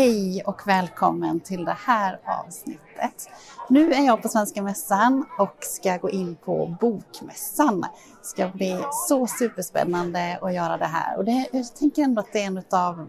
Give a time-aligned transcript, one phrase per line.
[0.00, 3.30] Hej och välkommen till det här avsnittet.
[3.68, 7.80] Nu är jag på Svenska Mässan och ska gå in på Bokmässan.
[7.80, 12.32] Det ska bli så superspännande att göra det här och det, jag tänker ändå att
[12.32, 13.06] det är en av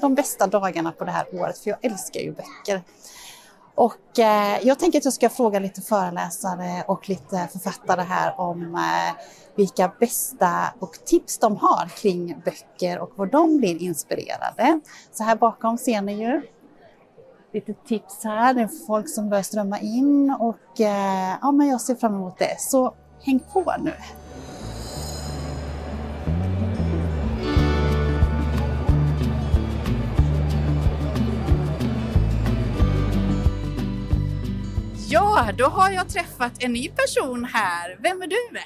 [0.00, 2.82] de bästa dagarna på det här året för jag älskar ju böcker.
[3.74, 8.74] Och eh, jag tänker att jag ska fråga lite föreläsare och lite författare här om
[8.74, 9.24] eh,
[9.56, 14.80] vilka bästa och tips de har kring böcker och var de blir inspirerade.
[15.12, 16.42] Så här bakom ser ni ju
[17.52, 18.54] lite tips här.
[18.54, 22.38] Det är folk som börjar strömma in och eh, ja, men jag ser fram emot
[22.38, 22.60] det.
[22.60, 23.92] Så häng på nu!
[35.08, 37.98] Ja, då har jag träffat en ny person här.
[38.00, 38.58] Vem är du?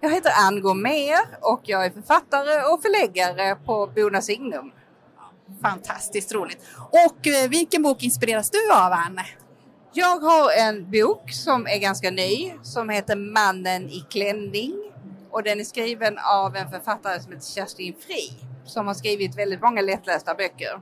[0.00, 4.72] Jag heter Ann Gomér och jag är författare och förläggare på Bona Signum.
[5.62, 6.58] Fantastiskt roligt.
[6.76, 9.20] Och eh, vilken bok inspireras du av, Ann?
[9.92, 14.74] Jag har en bok som är ganska ny som heter Mannen i klänning
[15.30, 19.62] och den är skriven av en författare som heter Kerstin Fri som har skrivit väldigt
[19.62, 20.80] många lättlästa böcker.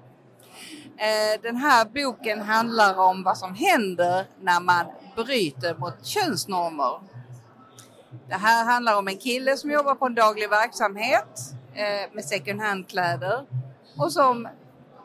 [0.99, 7.01] Eh, den här boken handlar om vad som händer när man bryter mot könsnormer.
[8.29, 11.29] Det här handlar om en kille som jobbar på en daglig verksamhet
[11.75, 13.47] eh, med second hand-kläder
[13.99, 14.49] och som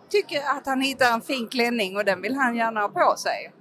[0.10, 3.54] tycker att han hittar en fin klänning och den vill han gärna ha på sig.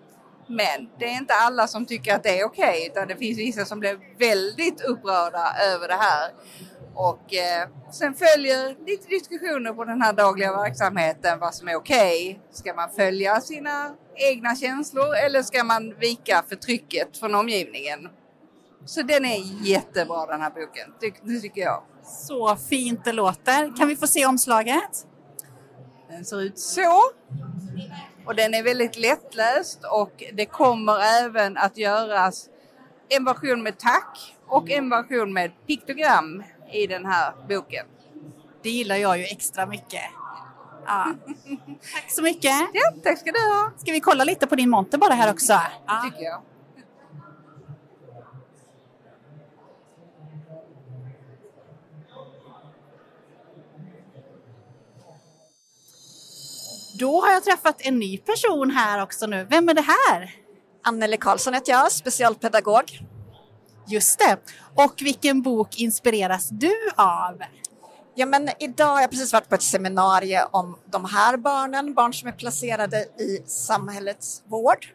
[0.47, 3.39] Men det är inte alla som tycker att det är okej okay, utan det finns
[3.39, 6.31] vissa som blir väldigt upprörda över det här.
[6.95, 12.31] Och eh, sen följer lite diskussioner på den här dagliga verksamheten vad som är okej.
[12.31, 12.39] Okay.
[12.53, 18.09] Ska man följa sina egna känslor eller ska man vika för trycket från omgivningen?
[18.85, 21.83] Så den är jättebra den här boken, det tycker jag.
[22.03, 23.77] Så fint det låter.
[23.77, 25.07] Kan vi få se omslaget?
[26.09, 27.03] Den ser ut så.
[28.27, 32.49] Och den är väldigt lättläst och det kommer även att göras
[33.09, 36.43] en version med tack och en version med piktogram
[36.73, 37.87] i den här boken.
[38.63, 40.03] Det gillar jag ju extra mycket.
[40.87, 41.07] Ja.
[41.95, 42.53] Tack så mycket.
[42.73, 43.71] Ja, tack ska du ha.
[43.77, 45.53] Ska vi kolla lite på din monter bara här också?
[45.87, 46.03] Ja.
[46.05, 46.43] tycker jag.
[57.01, 59.47] Då har jag träffat en ny person här också nu.
[59.51, 60.35] Vem är det här?
[60.85, 63.01] Anneli Karlsson heter jag, specialpedagog.
[63.87, 64.37] Just det.
[64.75, 67.43] Och vilken bok inspireras du av?
[68.15, 72.15] Ja, men idag har jag precis varit på ett seminarium om de här barnen, barn
[72.15, 74.87] som är placerade i samhällets vård.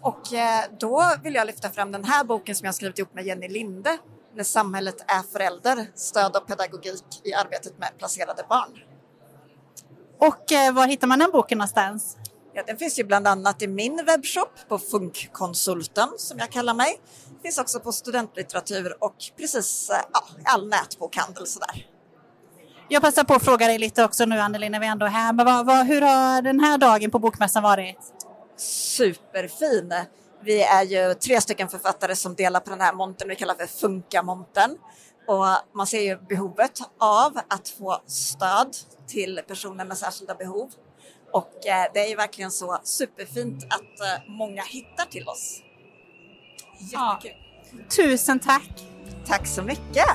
[0.00, 3.26] Och eh, då vill jag lyfta fram den här boken som jag skrivit ihop med
[3.26, 3.98] Jenny Linde,
[4.34, 8.85] När samhället är förälder, stöd och pedagogik i arbetet med placerade barn.
[10.18, 12.16] Och eh, var hittar man den boken någonstans?
[12.54, 17.00] Ja, den finns ju bland annat i min webbshop på Funkkonsulten som jag kallar mig.
[17.42, 21.86] Finns också på studentlitteratur och precis eh, ja, all nätbokhandel sådär.
[22.88, 25.32] Jag passar på att fråga dig lite också nu Anneli när vi ändå är här.
[25.32, 27.98] Men vad, vad, hur har den här dagen på Bokmässan varit?
[28.56, 29.94] Superfin!
[30.42, 33.66] Vi är ju tre stycken författare som delar på den här montern vi kallar för
[33.66, 34.76] Funka-montern.
[35.26, 38.76] Och man ser ju behovet av att få stöd
[39.06, 40.70] till personer med särskilda behov.
[41.32, 45.62] Och eh, det är ju verkligen så superfint att eh, många hittar till oss.
[46.78, 47.42] Jättekul!
[47.72, 47.84] Ja.
[47.96, 48.84] Tusen tack!
[49.26, 50.06] Tack så mycket!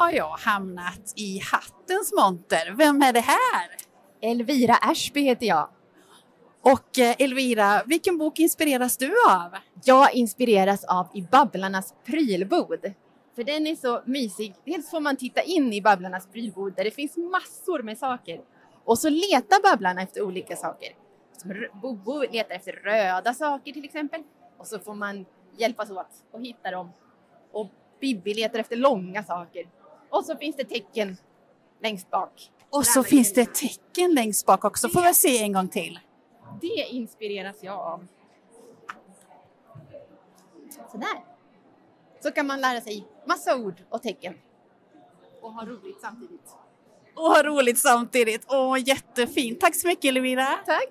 [0.00, 2.74] Har jag hamnat i hattens monter.
[2.76, 3.68] Vem är det här?
[4.20, 5.68] Elvira Ashby heter jag.
[6.62, 9.54] Och eh, Elvira, vilken bok inspireras du av?
[9.84, 12.92] Jag inspireras av I Babblarnas prylbod.
[13.34, 14.54] För den är så mysig.
[14.64, 18.40] Dels får man titta in i Babblarnas prylbord där det finns massor med saker.
[18.84, 20.88] Och så letar Babblarna efter olika saker.
[21.36, 24.22] Som Bobo letar efter röda saker till exempel.
[24.58, 25.26] Och så får man
[25.56, 26.92] hjälpas åt och hitta dem.
[27.52, 27.70] Och
[28.00, 29.79] Bibi letar efter långa saker.
[30.10, 31.16] Och så finns det tecken
[31.82, 32.50] längst bak.
[32.70, 34.88] Och så finns det tecken längst bak också.
[34.88, 35.98] Får vi se en gång till.
[36.60, 38.06] Det inspireras jag av.
[40.92, 41.24] Sådär.
[42.20, 44.34] Så kan man lära sig massa ord och tecken.
[45.40, 46.56] Och ha roligt samtidigt.
[47.14, 48.46] Och ha roligt samtidigt.
[48.48, 49.60] Åh, jättefint.
[49.60, 50.58] Tack så mycket Elvira.
[50.66, 50.88] Tack.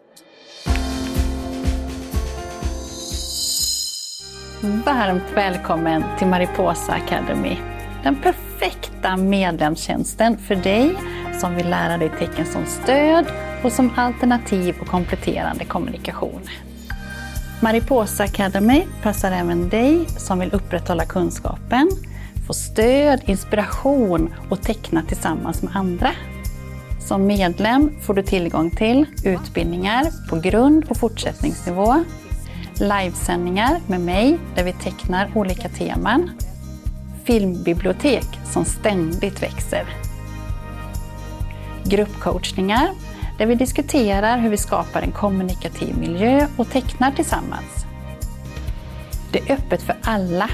[4.86, 7.58] Varmt välkommen till Mariposa Academy.
[8.04, 10.96] Den perfekta perfekta medlemstjänsten för dig
[11.42, 13.26] som vill lära dig tecken som stöd
[13.64, 16.42] och som alternativ och kompletterande kommunikation.
[17.62, 21.90] Mariposa Academy passar även dig som vill upprätthålla kunskapen,
[22.48, 26.12] få stöd, inspiration och teckna tillsammans med andra.
[27.00, 32.04] Som medlem får du tillgång till utbildningar på grund och fortsättningsnivå,
[32.80, 36.32] livesändningar med mig där vi tecknar olika teman,
[37.30, 39.86] filmbibliotek som ständigt växer,
[41.84, 42.90] gruppcoachningar
[43.38, 47.86] där vi diskuterar hur vi skapar en kommunikativ miljö och tecknar tillsammans.
[49.32, 50.50] Det är öppet för alla,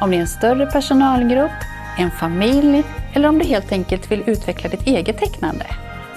[0.00, 1.58] om det är en större personalgrupp,
[1.98, 2.82] en familj
[3.12, 5.66] eller om du helt enkelt vill utveckla ditt eget tecknande.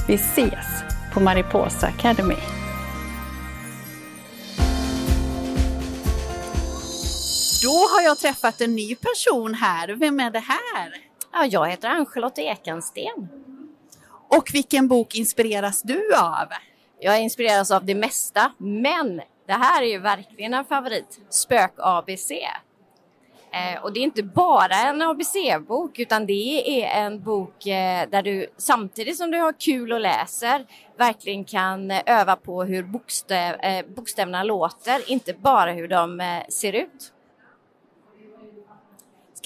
[0.07, 0.83] Vi ses
[1.13, 2.37] på Mariposa Academy.
[8.07, 9.87] Jag träffat en ny person här.
[9.87, 10.93] Vem är det här?
[11.33, 13.29] Ja, jag heter Ann-Charlotte Ekensten.
[14.29, 16.47] Och vilken bok inspireras du av?
[16.99, 21.19] Jag inspireras av det mesta, men det här är ju verkligen en favorit.
[21.29, 22.31] Spök-ABC.
[23.51, 28.23] Eh, och det är inte bara en ABC-bok utan det är en bok eh, där
[28.23, 30.65] du samtidigt som du har kul och läser
[30.97, 36.73] verkligen kan eh, öva på hur bokstäv, eh, bokstäverna låter, inte bara hur de ser
[36.73, 37.13] ut.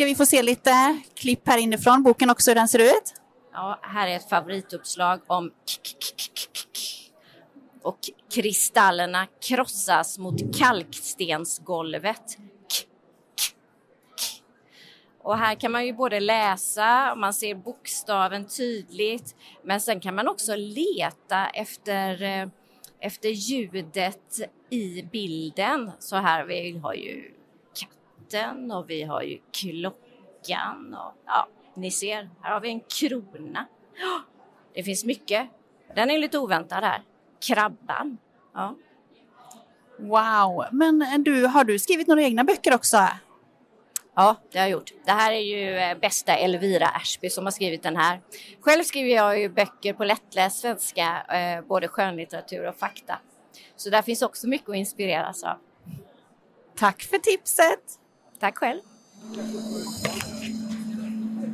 [0.02, 3.14] Ska vi få se lite klipp här inifrån boken också hur den ser ut?
[3.54, 5.54] Ja, här är ett favorituppslag om k-
[5.84, 7.98] k- k- k- k- och
[8.34, 12.38] kristallerna krossas mot kalkstensgolvet.
[12.38, 12.88] K- k-
[14.16, 14.44] k.
[15.24, 20.28] Och här kan man ju både läsa, man ser bokstaven tydligt, men sen kan man
[20.28, 22.48] också leta efter, eh,
[23.00, 24.40] efter ljudet
[24.70, 25.92] i bilden.
[26.00, 27.41] Så här, vi har ju
[28.32, 33.68] katten och vi har ju klockan och ja, ni ser, här har vi en krona.
[34.74, 35.50] Det finns mycket.
[35.96, 37.04] Den är lite oväntad här.
[37.48, 38.18] Krabban.
[38.54, 38.76] Ja.
[40.00, 42.98] Wow, men du, har du skrivit några egna böcker också?
[44.16, 44.92] Ja, det har jag gjort.
[45.06, 48.22] Det här är ju eh, bästa Elvira Ashby som har skrivit den här.
[48.62, 53.20] Själv skriver jag ju böcker på lättläst svenska, eh, både skönlitteratur och fakta.
[53.76, 55.58] Så där finns också mycket att inspireras av.
[56.76, 58.02] Tack för tipset!
[58.42, 58.80] Tack själv!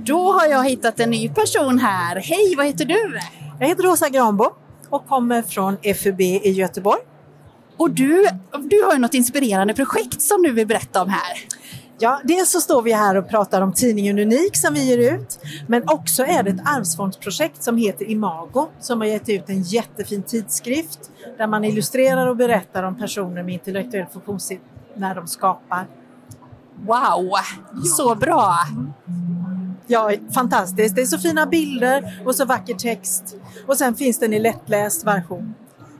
[0.05, 2.15] Då har jag hittat en ny person här.
[2.15, 3.19] Hej, vad heter du?
[3.59, 4.45] Jag heter Rosa Granbo
[4.89, 6.99] och kommer från FUB i Göteborg.
[7.77, 8.27] Och du,
[8.69, 11.37] du har ju något inspirerande projekt som du vill berätta om här.
[11.99, 15.39] Ja, dels så står vi här och pratar om tidningen Unik som vi ger ut,
[15.67, 20.23] men också är det ett arvsfondsprojekt som heter Imago som har gett ut en jättefin
[20.23, 20.99] tidskrift
[21.37, 25.87] där man illustrerar och berättar om personer med intellektuell funktionshinder när de skapar.
[26.85, 27.31] Wow,
[27.97, 28.55] så bra!
[29.87, 30.95] Ja, fantastiskt.
[30.95, 33.35] Det är så fina bilder och så vacker text.
[33.67, 35.53] Och sen finns den i lättläst version.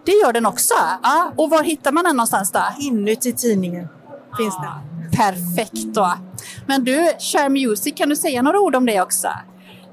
[0.06, 0.74] Det gör den också.
[1.04, 2.60] Ja, och var hittar man den någonstans då?
[2.80, 3.88] Inuti tidningen
[4.38, 5.10] finns den.
[5.12, 6.14] Perfekt då.
[6.66, 9.28] Men du, Share Music, kan du säga några ord om det också?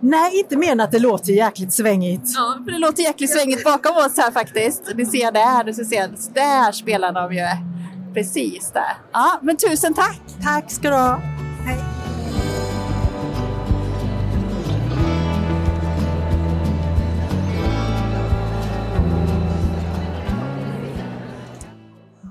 [0.00, 2.22] Nej, inte mer än att det låter jäkligt svängigt.
[2.34, 4.92] Ja, för det låter jäkligt svängigt bakom oss här faktiskt.
[4.94, 7.73] Du ser där, du ser, där spelar de ju.
[8.14, 8.96] Precis där.
[9.12, 10.20] Ja, men tusen tack!
[10.42, 11.20] Tack ska du ha.
[11.66, 11.78] Hej.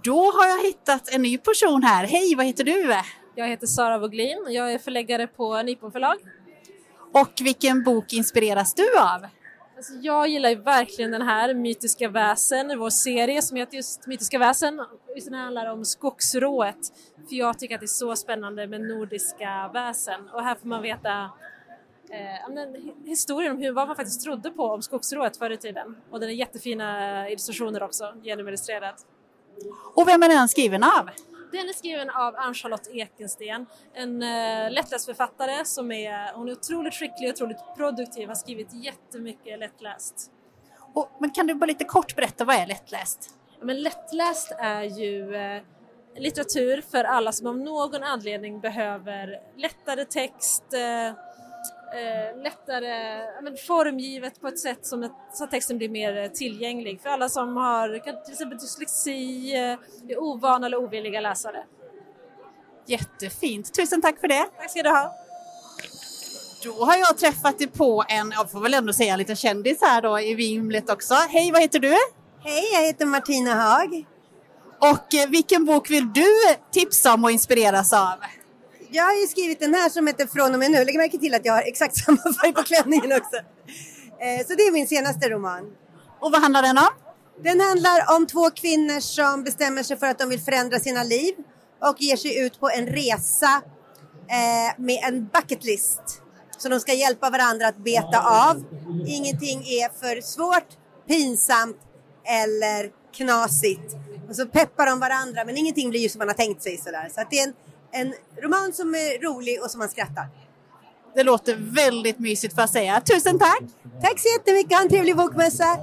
[0.04, 2.08] Då har jag hittat en ny person här.
[2.08, 2.96] Hej, vad heter du?
[3.36, 6.16] Jag heter Sara Woglin och jag är förläggare på Nypon förlag.
[7.14, 9.26] Och vilken bok inspireras du av?
[9.76, 14.40] Alltså jag gillar ju verkligen den här, Mytiska väsen, vår serie som heter just Mytiska
[14.40, 14.86] väsen.
[15.16, 16.94] Just den handlar om skogsrået.
[17.30, 20.30] För jag tycker att det är så spännande med nordiska väsen.
[20.30, 21.30] Och här får man veta
[22.10, 25.96] eh, historien om hur, vad man faktiskt trodde på om skogsrået förr i tiden.
[26.10, 29.06] Och den är jättefina eh, illustrationer också, genomillustrerat.
[29.96, 31.10] Och vem är den skriven av?
[31.54, 37.30] Den är skriven av Ann-Charlotte Ekensten, en uh, lättlästförfattare som är, hon är otroligt skicklig
[37.30, 40.32] och otroligt produktiv, har skrivit jättemycket lättläst.
[40.94, 43.30] Och, men kan du bara lite kort berätta, vad är lättläst?
[43.62, 45.62] Men lättläst är ju eh,
[46.16, 51.14] litteratur för alla som av någon anledning behöver lättare text, eh,
[51.94, 56.28] eh, lättare men, formgivet på ett sätt som ett, så att texten blir mer eh,
[56.28, 61.64] tillgänglig för alla som har till exempel dyslexi, eh, är ovana eller ovilliga läsare.
[62.86, 64.46] Jättefint, tusen tack för det!
[64.58, 65.16] Tack ska du ha!
[66.64, 69.82] Då har jag träffat dig på en, jag får väl ändå säga en liten kändis
[69.82, 71.14] här då i vimlet också.
[71.14, 71.98] Hej, vad heter du?
[72.44, 74.06] Hej, jag heter Martina Haag.
[74.80, 76.28] Och eh, vilken bok vill du
[76.72, 78.16] tipsa om och inspireras av?
[78.96, 80.86] Jag har ju skrivit den här som heter Från och med nu.
[80.86, 83.38] Lägg märke till att jag har exakt samma färg på klänningen också.
[84.20, 85.72] Eh, så det är min senaste roman.
[86.20, 86.90] Och vad handlar den om?
[87.44, 91.34] Den handlar om två kvinnor som bestämmer sig för att de vill förändra sina liv
[91.82, 93.62] och ger sig ut på en resa
[94.30, 96.02] eh, med en bucket list.
[96.58, 98.20] Så de ska hjälpa varandra att beta
[98.50, 98.64] av.
[99.08, 100.68] Ingenting är för svårt,
[101.08, 101.78] pinsamt
[102.26, 103.96] eller knasigt.
[104.30, 107.10] Och så peppar de varandra men ingenting blir ju som man har tänkt sig sådär.
[107.16, 107.54] Så det är en,
[107.94, 110.28] en roman som är rolig och som man skrattar.
[111.16, 113.02] Det låter väldigt mysigt får jag säga.
[113.02, 113.64] Tusen tack!
[114.02, 115.78] Tack så jättemycket, ha en trevlig bokmässa!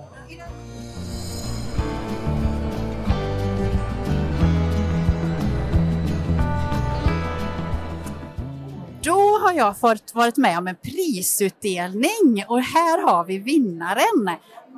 [9.02, 14.30] Då har jag fått varit med om en prisutdelning och här har vi vinnaren.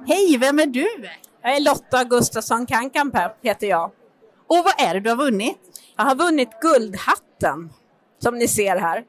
[0.07, 0.89] Hej, vem är du?
[1.43, 3.91] Jag är Lotta Gustafsson Kankampe, heter jag.
[4.47, 5.59] Och vad är det du har vunnit?
[6.03, 7.71] Jag har vunnit Guldhatten,
[8.19, 9.05] som ni ser här.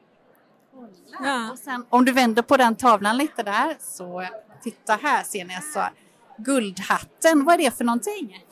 [1.22, 1.50] Ja.
[1.52, 4.26] Och sen, om du vänder på den tavlan lite där, så
[4.62, 5.84] titta här ser ni alltså
[6.38, 8.44] Guldhatten, vad är det för någonting?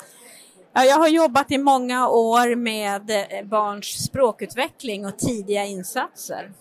[0.72, 6.52] Ja, jag har jobbat i många år med eh, barns språkutveckling och tidiga insatser.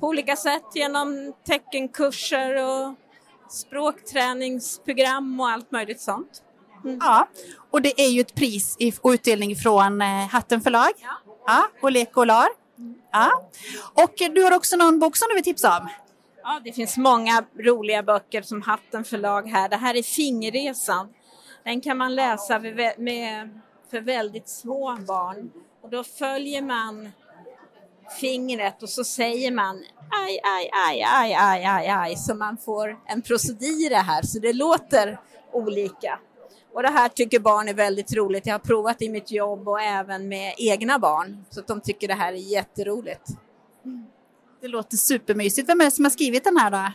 [0.00, 2.94] På olika sätt genom teckenkurser och
[3.50, 6.42] språkträningsprogram och allt möjligt sånt.
[6.84, 6.98] Mm.
[7.00, 7.28] Ja,
[7.70, 11.34] och det är ju ett pris och utdelning från eh, Hatten förlag ja.
[11.46, 12.48] Ja, och Lek och Lar.
[13.12, 13.50] Ja.
[13.94, 15.88] Och du har också någon bok som du vill tipsa om?
[16.42, 19.68] Ja, det finns många roliga böcker som Hatten förlag här.
[19.68, 21.08] Det här är Fingerresan.
[21.64, 22.58] Den kan man läsa
[22.98, 25.50] med, för väldigt små barn
[25.82, 27.12] och då följer man
[28.20, 29.76] fingret och så säger man
[30.10, 34.52] aj, aj, aj, aj, aj, aj, aj, så man får en procedur här, så det
[34.52, 35.20] låter
[35.52, 36.18] olika.
[36.72, 38.46] Och det här tycker barn är väldigt roligt.
[38.46, 42.14] Jag har provat i mitt jobb och även med egna barn, så de tycker det
[42.14, 43.28] här är jätteroligt.
[44.60, 45.68] Det låter supermysigt.
[45.68, 46.92] Vem är det som har skrivit den här då?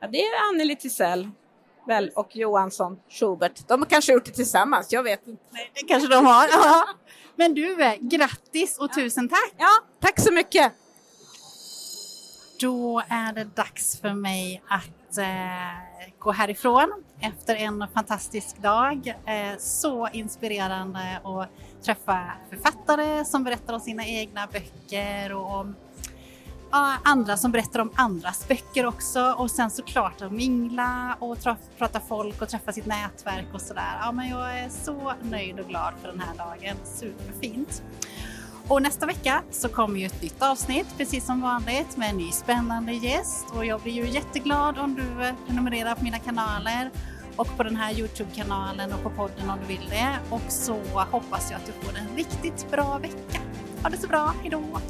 [0.00, 1.30] Ja, det är Anneli Tisell
[1.86, 3.68] väl och Johansson Schubert.
[3.68, 5.42] De har kanske gjort det tillsammans, jag vet inte.
[5.50, 6.48] Nej, det kanske de har.
[6.48, 6.86] Ja.
[7.36, 9.54] Men du, eh, grattis och tusen tack!
[9.58, 9.68] Ja,
[10.00, 10.72] tack så mycket!
[12.60, 19.08] Då är det dags för mig att eh, gå härifrån efter en fantastisk dag.
[19.08, 21.48] Eh, så inspirerande att
[21.84, 25.74] träffa författare som berättar om sina egna böcker och om
[27.04, 31.38] andra som berättar om andras böcker också och sen såklart att mingla och
[31.78, 33.98] prata folk och träffa sitt nätverk och sådär.
[34.00, 36.76] Ja, men jag är så nöjd och glad för den här dagen.
[36.84, 37.82] Superfint.
[38.68, 42.32] Och nästa vecka så kommer ju ett nytt avsnitt precis som vanligt med en ny
[42.32, 46.90] spännande gäst och jag blir ju jätteglad om du prenumererar på mina kanaler
[47.36, 50.18] och på den här Youtube-kanalen och på podden om du vill det.
[50.30, 50.80] Och så
[51.10, 53.40] hoppas jag att du får en riktigt bra vecka.
[53.82, 54.80] Ha det så bra, hejdå!